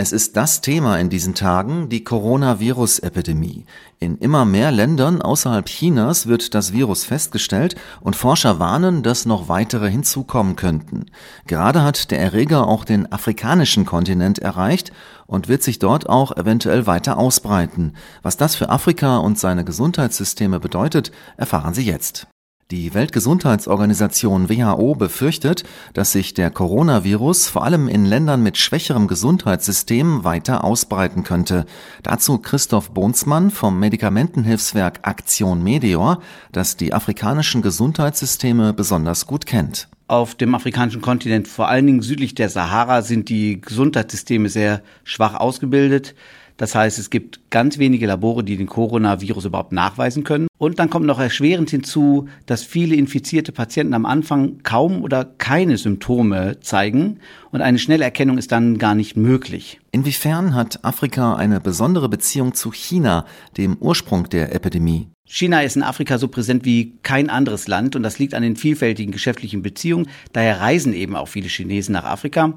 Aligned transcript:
Es 0.00 0.12
ist 0.12 0.36
das 0.36 0.60
Thema 0.60 1.00
in 1.00 1.10
diesen 1.10 1.34
Tagen, 1.34 1.88
die 1.88 2.04
Coronavirus-Epidemie. 2.04 3.64
In 3.98 4.16
immer 4.18 4.44
mehr 4.44 4.70
Ländern 4.70 5.20
außerhalb 5.20 5.66
Chinas 5.66 6.28
wird 6.28 6.54
das 6.54 6.72
Virus 6.72 7.02
festgestellt 7.02 7.74
und 8.00 8.14
Forscher 8.14 8.60
warnen, 8.60 9.02
dass 9.02 9.26
noch 9.26 9.48
weitere 9.48 9.90
hinzukommen 9.90 10.54
könnten. 10.54 11.06
Gerade 11.48 11.82
hat 11.82 12.12
der 12.12 12.20
Erreger 12.20 12.68
auch 12.68 12.84
den 12.84 13.10
afrikanischen 13.10 13.86
Kontinent 13.86 14.38
erreicht 14.38 14.92
und 15.26 15.48
wird 15.48 15.64
sich 15.64 15.80
dort 15.80 16.08
auch 16.08 16.36
eventuell 16.36 16.86
weiter 16.86 17.18
ausbreiten. 17.18 17.94
Was 18.22 18.36
das 18.36 18.54
für 18.54 18.68
Afrika 18.68 19.16
und 19.16 19.36
seine 19.36 19.64
Gesundheitssysteme 19.64 20.60
bedeutet, 20.60 21.10
erfahren 21.36 21.74
Sie 21.74 21.82
jetzt. 21.82 22.28
Die 22.70 22.92
Weltgesundheitsorganisation 22.92 24.50
WHO 24.50 24.94
befürchtet, 24.94 25.64
dass 25.94 26.12
sich 26.12 26.34
der 26.34 26.50
Coronavirus 26.50 27.48
vor 27.48 27.64
allem 27.64 27.88
in 27.88 28.04
Ländern 28.04 28.42
mit 28.42 28.58
schwächerem 28.58 29.08
Gesundheitssystem 29.08 30.22
weiter 30.22 30.64
ausbreiten 30.64 31.24
könnte. 31.24 31.64
Dazu 32.02 32.36
Christoph 32.36 32.90
Bonsmann 32.90 33.50
vom 33.50 33.80
Medikamentenhilfswerk 33.80 34.98
Aktion 35.00 35.64
Meteor, 35.64 36.20
das 36.52 36.76
die 36.76 36.92
afrikanischen 36.92 37.62
Gesundheitssysteme 37.62 38.74
besonders 38.74 39.26
gut 39.26 39.46
kennt. 39.46 39.88
Auf 40.06 40.34
dem 40.34 40.54
afrikanischen 40.54 41.00
Kontinent, 41.00 41.48
vor 41.48 41.68
allen 41.68 41.86
Dingen 41.86 42.02
südlich 42.02 42.34
der 42.34 42.50
Sahara, 42.50 43.00
sind 43.00 43.30
die 43.30 43.62
Gesundheitssysteme 43.62 44.50
sehr 44.50 44.82
schwach 45.04 45.36
ausgebildet. 45.36 46.14
Das 46.58 46.74
heißt, 46.74 46.98
es 46.98 47.08
gibt 47.08 47.50
ganz 47.50 47.78
wenige 47.78 48.06
Labore, 48.06 48.44
die 48.44 48.56
den 48.56 48.66
Coronavirus 48.66 49.46
überhaupt 49.46 49.72
nachweisen 49.72 50.24
können. 50.24 50.48
Und 50.58 50.80
dann 50.80 50.90
kommt 50.90 51.06
noch 51.06 51.20
erschwerend 51.20 51.70
hinzu, 51.70 52.28
dass 52.46 52.64
viele 52.64 52.96
infizierte 52.96 53.52
Patienten 53.52 53.94
am 53.94 54.04
Anfang 54.04 54.58
kaum 54.64 55.02
oder 55.02 55.24
keine 55.24 55.76
Symptome 55.78 56.58
zeigen 56.60 57.20
und 57.52 57.62
eine 57.62 57.78
schnelle 57.78 58.04
Erkennung 58.04 58.38
ist 58.38 58.50
dann 58.50 58.76
gar 58.76 58.96
nicht 58.96 59.16
möglich. 59.16 59.80
Inwiefern 59.92 60.54
hat 60.54 60.84
Afrika 60.84 61.36
eine 61.36 61.60
besondere 61.60 62.08
Beziehung 62.08 62.54
zu 62.54 62.72
China, 62.72 63.24
dem 63.56 63.76
Ursprung 63.78 64.28
der 64.28 64.52
Epidemie? 64.54 65.06
China 65.24 65.60
ist 65.60 65.76
in 65.76 65.82
Afrika 65.82 66.18
so 66.18 66.26
präsent 66.26 66.64
wie 66.64 66.94
kein 67.02 67.30
anderes 67.30 67.68
Land 67.68 67.94
und 67.94 68.02
das 68.02 68.18
liegt 68.18 68.34
an 68.34 68.42
den 68.42 68.56
vielfältigen 68.56 69.12
geschäftlichen 69.12 69.62
Beziehungen. 69.62 70.08
Daher 70.32 70.60
reisen 70.60 70.94
eben 70.94 71.14
auch 71.14 71.28
viele 71.28 71.48
Chinesen 71.48 71.92
nach 71.92 72.04
Afrika. 72.04 72.54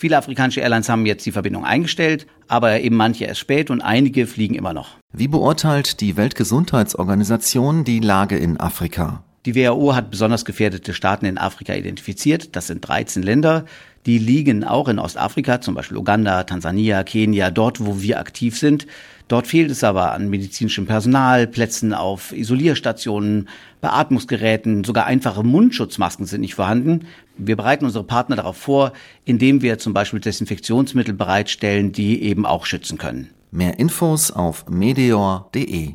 Viele 0.00 0.16
afrikanische 0.16 0.62
Airlines 0.62 0.88
haben 0.88 1.04
jetzt 1.04 1.26
die 1.26 1.30
Verbindung 1.30 1.66
eingestellt, 1.66 2.26
aber 2.48 2.80
eben 2.80 2.96
manche 2.96 3.26
erst 3.26 3.40
spät 3.40 3.68
und 3.68 3.82
einige 3.82 4.26
fliegen 4.26 4.54
immer 4.54 4.72
noch. 4.72 4.96
Wie 5.12 5.28
beurteilt 5.28 6.00
die 6.00 6.16
Weltgesundheitsorganisation 6.16 7.84
die 7.84 8.00
Lage 8.00 8.38
in 8.38 8.58
Afrika? 8.58 9.24
Die 9.46 9.54
WHO 9.54 9.94
hat 9.94 10.10
besonders 10.10 10.44
gefährdete 10.44 10.92
Staaten 10.92 11.24
in 11.24 11.38
Afrika 11.38 11.74
identifiziert. 11.74 12.54
Das 12.56 12.66
sind 12.66 12.86
13 12.86 13.22
Länder. 13.22 13.64
Die 14.06 14.18
liegen 14.18 14.64
auch 14.64 14.88
in 14.88 14.98
Ostafrika, 14.98 15.60
zum 15.60 15.74
Beispiel 15.74 15.96
Uganda, 15.96 16.44
Tansania, 16.44 17.04
Kenia, 17.04 17.50
dort, 17.50 17.84
wo 17.84 18.00
wir 18.00 18.18
aktiv 18.18 18.58
sind. 18.58 18.86
Dort 19.28 19.46
fehlt 19.46 19.70
es 19.70 19.84
aber 19.84 20.12
an 20.12 20.28
medizinischem 20.28 20.86
Personal, 20.86 21.46
Plätzen 21.46 21.94
auf 21.94 22.32
Isolierstationen, 22.32 23.48
Beatmungsgeräten, 23.80 24.84
sogar 24.84 25.06
einfache 25.06 25.44
Mundschutzmasken 25.44 26.26
sind 26.26 26.40
nicht 26.40 26.54
vorhanden. 26.54 27.06
Wir 27.36 27.56
bereiten 27.56 27.84
unsere 27.84 28.04
Partner 28.04 28.36
darauf 28.36 28.56
vor, 28.56 28.92
indem 29.24 29.62
wir 29.62 29.78
zum 29.78 29.94
Beispiel 29.94 30.20
Desinfektionsmittel 30.20 31.14
bereitstellen, 31.14 31.92
die 31.92 32.22
eben 32.22 32.44
auch 32.44 32.66
schützen 32.66 32.98
können. 32.98 33.30
Mehr 33.52 33.78
Infos 33.78 34.30
auf 34.30 34.68
meteor.de. 34.68 35.94